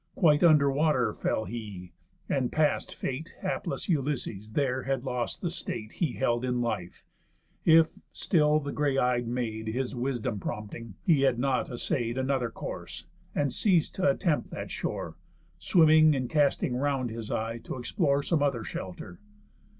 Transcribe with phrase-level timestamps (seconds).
[0.15, 1.91] Quite under water fell he;
[2.27, 7.03] and, past fate, Hapless Ulysses there had lost the state He held in life,
[7.65, 13.05] if, still the grey eyed Maid His wisdom prompting, he had not assay'd Another course,
[13.35, 15.17] and ceas'd t' attempt that shore,
[15.59, 19.19] Swimming, and casting round his eye t' explore Some other shelter.